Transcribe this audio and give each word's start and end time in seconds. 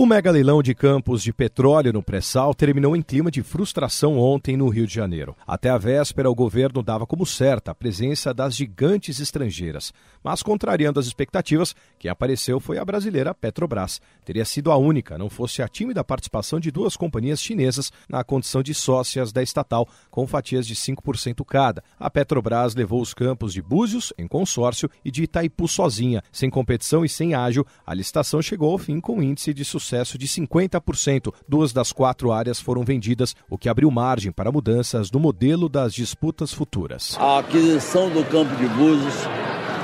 O 0.00 0.06
mega 0.06 0.30
leilão 0.30 0.62
de 0.62 0.76
campos 0.76 1.24
de 1.24 1.32
petróleo 1.32 1.92
no 1.92 2.04
pré-sal 2.04 2.54
terminou 2.54 2.94
em 2.94 3.02
clima 3.02 3.32
de 3.32 3.42
frustração 3.42 4.16
ontem 4.16 4.56
no 4.56 4.68
Rio 4.68 4.86
de 4.86 4.94
Janeiro. 4.94 5.36
Até 5.44 5.70
a 5.70 5.76
véspera, 5.76 6.30
o 6.30 6.36
governo 6.36 6.84
dava 6.84 7.04
como 7.04 7.26
certa 7.26 7.72
a 7.72 7.74
presença 7.74 8.32
das 8.32 8.54
gigantes 8.54 9.18
estrangeiras. 9.18 9.92
Mas, 10.22 10.40
contrariando 10.40 11.00
as 11.00 11.06
expectativas, 11.06 11.74
quem 11.98 12.08
apareceu 12.08 12.60
foi 12.60 12.78
a 12.78 12.84
brasileira 12.84 13.34
Petrobras. 13.34 14.00
Teria 14.24 14.44
sido 14.44 14.70
a 14.70 14.76
única, 14.76 15.18
não 15.18 15.28
fosse 15.28 15.62
a 15.62 15.68
tímida 15.68 16.04
participação 16.04 16.60
de 16.60 16.70
duas 16.70 16.96
companhias 16.96 17.42
chinesas 17.42 17.90
na 18.08 18.22
condição 18.22 18.62
de 18.62 18.74
sócias 18.74 19.32
da 19.32 19.42
estatal, 19.42 19.88
com 20.12 20.28
fatias 20.28 20.64
de 20.64 20.76
5% 20.76 21.44
cada. 21.44 21.82
A 21.98 22.08
Petrobras 22.08 22.76
levou 22.76 23.02
os 23.02 23.12
campos 23.12 23.52
de 23.52 23.60
Búzios, 23.60 24.12
em 24.16 24.28
consórcio, 24.28 24.88
e 25.04 25.10
de 25.10 25.24
Itaipu 25.24 25.66
sozinha. 25.66 26.22
Sem 26.30 26.48
competição 26.48 27.04
e 27.04 27.08
sem 27.08 27.34
ágil, 27.34 27.66
a 27.84 27.92
licitação 27.92 28.40
chegou 28.40 28.70
ao 28.70 28.78
fim 28.78 29.00
com 29.00 29.20
índice 29.20 29.52
de 29.52 29.64
sucesso 29.64 29.87
sucesso 29.88 30.18
de 30.18 30.28
50%. 30.28 31.32
Duas 31.48 31.72
das 31.72 31.92
quatro 31.92 32.30
áreas 32.30 32.60
foram 32.60 32.82
vendidas, 32.82 33.34
o 33.48 33.56
que 33.56 33.68
abriu 33.68 33.90
margem 33.90 34.30
para 34.30 34.52
mudanças 34.52 35.10
no 35.10 35.18
modelo 35.18 35.68
das 35.68 35.94
disputas 35.94 36.52
futuras. 36.52 37.16
A 37.18 37.38
aquisição 37.38 38.10
do 38.10 38.24
campo 38.24 38.54
de 38.56 38.66
Búzios 38.68 39.14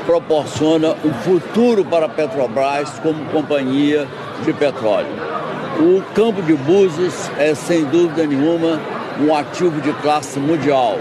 proporciona 0.05 0.95
um 1.05 1.15
futuro 1.23 1.85
para 1.85 2.07
a 2.07 2.09
Petrobras 2.09 2.99
como 3.01 3.25
companhia 3.31 4.07
de 4.45 4.53
petróleo. 4.53 5.09
O 5.81 6.03
campo 6.15 6.43
de 6.43 6.55
Búzios 6.55 7.15
é, 7.39 7.55
sem 7.55 7.85
dúvida 7.87 8.27
nenhuma, 8.27 8.79
um 9.19 9.35
ativo 9.35 9.81
de 9.81 9.93
classe 9.95 10.39
mundial. 10.39 10.99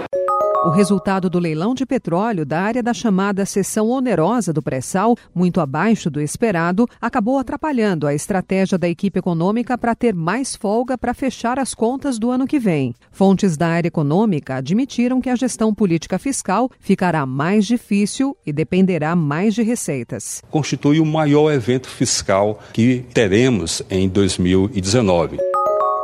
O 0.65 0.69
resultado 0.69 1.29
do 1.29 1.39
leilão 1.39 1.75
de 1.75 1.85
petróleo 1.85 2.45
da 2.45 2.61
área 2.61 2.81
da 2.81 2.93
chamada 2.93 3.45
seção 3.45 3.89
onerosa 3.89 4.53
do 4.53 4.61
pré-sal, 4.61 5.17
muito 5.35 5.59
abaixo 5.59 6.09
do 6.09 6.21
esperado, 6.21 6.87
acabou 7.01 7.37
atrapalhando 7.37 8.07
a 8.07 8.13
estratégia 8.13 8.77
da 8.77 8.87
equipe 8.87 9.19
econômica 9.19 9.77
para 9.77 9.93
ter 9.93 10.15
mais 10.15 10.55
folga 10.55 10.97
para 10.97 11.13
fechar 11.13 11.59
as 11.59 11.73
contas 11.73 12.17
do 12.17 12.31
ano 12.31 12.47
que 12.47 12.59
vem. 12.59 12.95
Fontes 13.11 13.57
da 13.57 13.67
área 13.67 13.89
econômica 13.89 14.55
admitiram 14.55 15.19
que 15.19 15.29
a 15.29 15.35
gestão 15.35 15.73
política 15.75 16.17
fiscal 16.17 16.71
ficará 16.79 17.25
mais 17.25 17.65
difícil 17.65 18.37
e 18.45 18.53
dependerá 18.53 19.17
mais 19.17 19.53
de 19.53 19.63
receitas. 19.63 20.41
Constitui 20.49 21.01
o 21.01 21.05
maior 21.05 21.51
evento 21.51 21.89
fiscal 21.89 22.57
que 22.71 23.03
teremos 23.13 23.83
em 23.89 24.07
2019. 24.07 25.52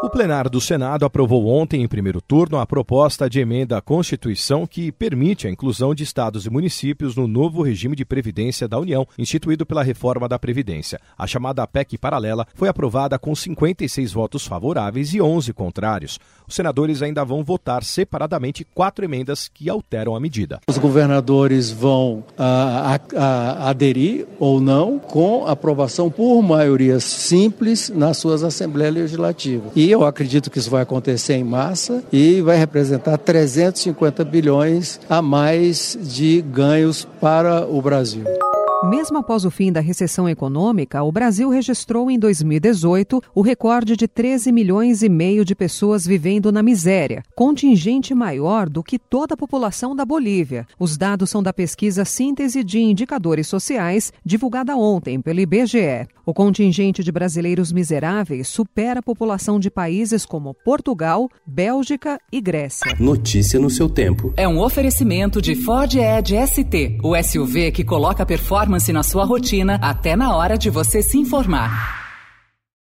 O 0.02 0.10
plenário 0.10 0.50
do 0.50 0.62
Senado 0.62 1.04
aprovou 1.04 1.48
ontem, 1.48 1.84
em 1.84 1.88
primeiro 1.88 2.22
turno, 2.22 2.58
a 2.58 2.66
proposta 2.66 3.30
de 3.30 3.42
emenda 3.42 3.78
à 3.78 3.82
Constituição 3.82 4.66
que 4.66 4.94
permite 4.94 5.46
a 5.46 5.52
inclusão 5.52 5.94
de 5.94 6.04
estados 6.04 6.46
e 6.46 6.50
municípios 6.50 7.18
no 7.18 7.28
novo 7.28 7.62
regime 7.62 7.98
de 7.98 8.06
previdência 8.06 8.66
da 8.66 8.80
União, 8.80 9.06
instituído 9.18 9.66
pela 9.66 9.84
reforma 9.84 10.30
da 10.30 10.40
Previdência. 10.40 11.02
A 11.18 11.28
chamada 11.28 11.68
PEC 11.68 11.98
paralela 11.98 12.48
foi 12.56 12.70
aprovada 12.70 13.20
com 13.20 13.36
56 13.36 14.14
votos 14.14 14.48
favoráveis 14.48 15.14
e 15.14 15.22
11 15.22 15.52
contrários. 15.52 16.18
Os 16.48 16.56
senadores 16.56 17.02
ainda 17.02 17.26
vão 17.26 17.44
votar 17.44 17.84
separadamente 17.84 18.64
quatro 18.64 19.04
emendas 19.04 19.50
que 19.54 19.70
alteram 19.70 20.16
a 20.16 20.20
medida. 20.20 20.62
Os 20.70 20.78
governadores 20.78 21.72
vão 21.72 22.24
a, 22.38 22.96
a, 22.96 23.00
a, 23.18 23.70
aderir 23.70 24.26
ou 24.40 24.62
não 24.62 24.98
com 24.98 25.46
aprovação 25.46 26.10
por 26.10 26.42
maioria 26.42 27.02
simples 27.02 27.90
nas 27.90 28.18
suas 28.18 28.46
assembleias 28.46 28.96
legislativas. 28.96 29.74
E 29.76 29.89
eu 29.92 30.06
acredito 30.06 30.50
que 30.50 30.60
isso 30.60 30.70
vai 30.70 30.84
acontecer 30.84 31.34
em 31.34 31.44
massa 31.44 32.04
e 32.12 32.42
vai 32.42 32.58
representar 32.58 33.18
350 33.18 34.24
bilhões 34.24 35.00
a 35.10 35.22
mais 35.22 35.98
de 36.02 36.42
ganhos 36.42 37.08
para 37.20 37.66
o 37.66 37.82
Brasil. 37.82 38.24
Mesmo 38.82 39.18
após 39.18 39.44
o 39.44 39.52
fim 39.52 39.74
da 39.74 39.82
recessão 39.82 40.28
econômica, 40.30 41.04
o 41.04 41.12
Brasil 41.12 41.50
registrou 41.50 42.10
em 42.10 42.18
2018 42.18 43.22
o 43.36 43.42
recorde 43.42 43.98
de 43.98 44.08
13 44.08 44.54
milhões 44.54 45.04
e 45.04 45.10
meio 45.10 45.44
de 45.44 45.54
pessoas 45.54 46.08
vivendo 46.08 46.50
na 46.50 46.64
miséria, 46.64 47.22
contingente 47.36 48.16
maior 48.16 48.70
do 48.70 48.82
que 48.82 48.98
toda 48.98 49.34
a 49.34 49.38
população 49.38 49.94
da 49.94 50.06
Bolívia. 50.06 50.66
Os 50.80 50.98
dados 50.98 51.30
são 51.30 51.44
da 51.44 51.52
pesquisa 51.52 52.06
Síntese 52.06 52.64
de 52.64 52.80
Indicadores 52.80 53.48
Sociais, 53.48 54.14
divulgada 54.24 54.78
ontem 54.78 55.20
pelo 55.20 55.42
IBGE. 55.42 56.08
O 56.30 56.34
contingente 56.34 57.04
de 57.04 57.12
brasileiros 57.12 57.72
miseráveis 57.72 58.48
supera 58.48 59.00
a 59.00 59.02
população 59.02 59.60
de 59.60 59.72
países 59.72 60.28
como 60.28 60.54
Portugal, 60.54 61.28
Bélgica 61.44 62.20
e 62.32 62.40
Grécia. 62.40 62.96
Notícia 63.00 63.60
no 63.60 63.68
seu 63.68 63.90
tempo. 63.90 64.32
É 64.38 64.48
um 64.48 64.60
oferecimento 64.60 65.42
de 65.42 65.56
Ford 65.56 65.92
Edge 65.96 66.36
ST, 66.46 67.00
o 67.04 67.16
SUV 67.20 67.72
que 67.72 67.84
coloca 67.84 68.28
performance 68.28 68.28
performance 68.28 68.94
na 68.94 69.02
sua 69.02 69.26
rotina 69.26 69.80
até 69.82 70.16
na 70.16 70.36
hora 70.36 70.56
de 70.56 70.70
você 70.70 71.02
se 71.02 71.18
informar. 71.18 71.99